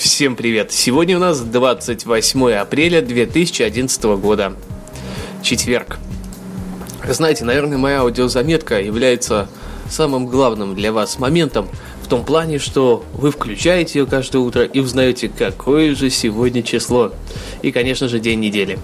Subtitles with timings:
[0.00, 0.72] Всем привет!
[0.72, 4.54] Сегодня у нас 28 апреля 2011 года.
[5.42, 5.98] Четверг.
[7.06, 9.50] Знаете, наверное, моя аудиозаметка является
[9.90, 11.68] самым главным для вас моментом
[12.02, 17.12] в том плане, что вы включаете ее каждое утро и узнаете, какое же сегодня число.
[17.60, 18.78] И, конечно же, день недели.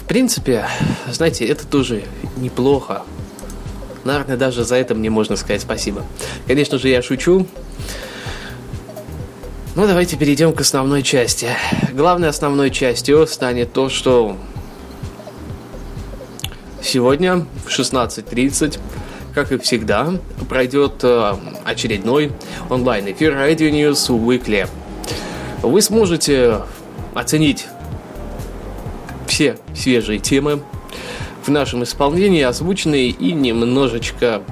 [0.00, 0.66] В принципе,
[1.06, 2.04] знаете, это тоже
[2.38, 3.02] неплохо.
[4.04, 6.06] Наверное, даже за это мне можно сказать спасибо.
[6.46, 7.46] Конечно же, я шучу.
[9.76, 11.46] Ну, давайте перейдем к основной части.
[11.92, 14.36] Главной основной частью станет то, что
[16.82, 18.80] сегодня в 16.30,
[19.32, 20.14] как и всегда,
[20.48, 22.32] пройдет э, очередной
[22.68, 24.68] онлайн-эфир Radio News Weekly.
[25.62, 26.62] Вы сможете
[27.14, 27.68] оценить
[29.28, 30.64] все свежие темы
[31.44, 34.42] в нашем исполнении, озвученные и немножечко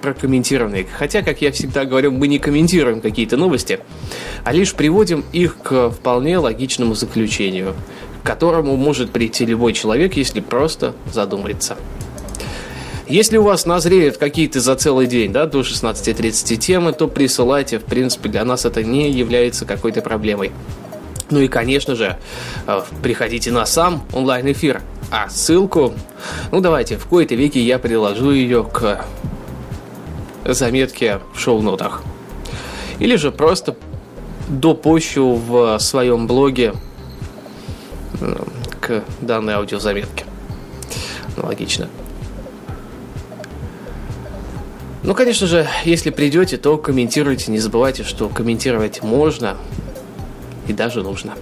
[0.00, 0.86] прокомментированные.
[0.96, 3.80] Хотя, как я всегда говорю, мы не комментируем какие-то новости,
[4.44, 7.74] а лишь приводим их к вполне логичному заключению,
[8.22, 11.76] к которому может прийти любой человек, если просто задумается.
[13.08, 17.84] Если у вас назреют какие-то за целый день, да, до 16.30 темы, то присылайте, в
[17.84, 20.50] принципе, для нас это не является какой-то проблемой.
[21.30, 22.18] Ну и, конечно же,
[22.66, 24.80] э, приходите на сам онлайн-эфир.
[25.10, 25.94] А ссылку,
[26.50, 29.04] ну давайте, в кои-то веке я приложу ее к
[30.54, 32.02] заметке в шоу-нотах.
[32.98, 33.76] Или же просто
[34.48, 36.74] допущу в своем блоге
[38.20, 38.36] э,
[38.80, 40.24] к данной аудиозаметке.
[41.36, 41.88] Логично.
[45.02, 47.52] Ну, конечно же, если придете, то комментируйте.
[47.52, 49.56] Не забывайте, что комментировать можно
[50.66, 51.34] и даже нужно.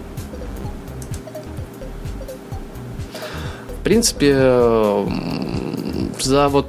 [3.80, 5.06] В принципе, э,
[6.20, 6.66] за вот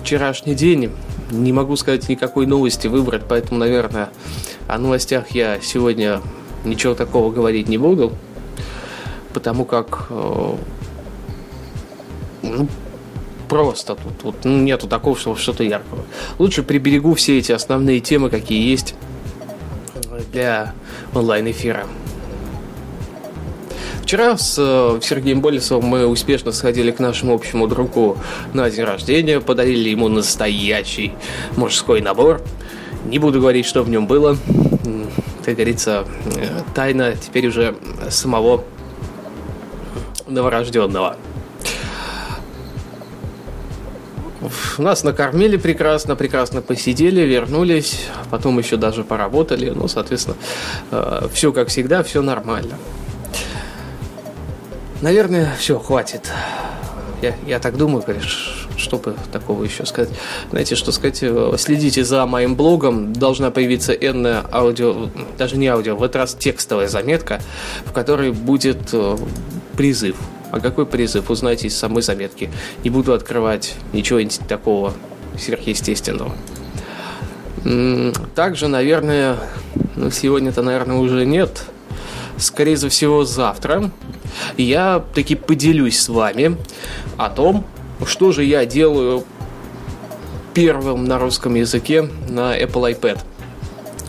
[0.00, 0.92] вчерашний день
[1.30, 4.10] не могу сказать никакой новости выбрать, поэтому, наверное,
[4.66, 6.20] о новостях я сегодня
[6.64, 8.12] ничего такого говорить не буду,
[9.32, 10.54] потому как э,
[12.42, 12.68] ну,
[13.48, 16.04] просто тут, тут нету такого, что что-то яркого.
[16.38, 18.94] Лучше приберегу все эти основные темы, какие есть
[20.32, 20.74] для
[21.14, 21.86] онлайн-эфира.
[24.08, 28.16] Вчера с э, Сергеем Болесовым мы успешно сходили к нашему общему другу
[28.54, 31.12] на день рождения, подарили ему настоящий
[31.56, 32.40] мужской набор.
[33.04, 34.38] Не буду говорить, что в нем было.
[35.44, 37.76] Как говорится, э, тайна теперь уже
[38.08, 38.64] самого
[40.26, 41.16] новорожденного.
[44.78, 49.68] Нас накормили прекрасно, прекрасно посидели, вернулись, потом еще даже поработали.
[49.68, 50.38] Ну, соответственно,
[50.92, 52.78] э, все как всегда, все нормально.
[55.00, 56.32] Наверное, все, хватит.
[57.22, 58.30] Я, я так думаю, конечно,
[58.76, 60.10] чтобы такого еще сказать.
[60.50, 65.96] Знаете, что сказать, э, следите за моим блогом, должна появиться энная аудио, даже не аудио,
[65.96, 67.40] в этот раз текстовая заметка,
[67.84, 69.16] в которой будет э,
[69.76, 70.16] призыв.
[70.50, 72.50] А какой призыв, узнайте из самой заметки.
[72.82, 74.94] Не буду открывать ничего такого
[75.38, 76.32] сверхъестественного.
[78.34, 79.36] Также, наверное,
[79.96, 81.64] ну, сегодня-то, наверное, уже нет.
[82.38, 83.90] Скорее всего, завтра
[84.56, 86.56] я таки поделюсь с вами
[87.16, 87.64] о том,
[88.06, 89.24] что же я делаю
[90.54, 93.18] первым на русском языке на Apple iPad.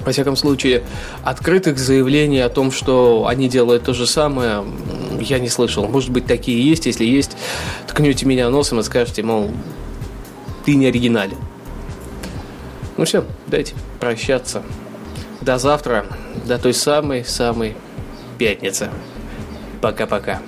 [0.06, 0.84] Во всяком случае,
[1.24, 4.64] открытых заявлений о том, что они делают то же самое,
[5.20, 5.88] я не слышал.
[5.88, 6.86] Может быть, такие есть.
[6.86, 7.32] Если есть,
[7.88, 9.52] ткнете меня носом и скажете, мол,
[10.66, 11.38] ты не оригинален.
[12.98, 14.64] Ну все, дайте прощаться.
[15.42, 16.06] До завтра,
[16.46, 17.76] до той самой-самой
[18.40, 18.90] пятницы.
[19.82, 20.42] Пока-пока.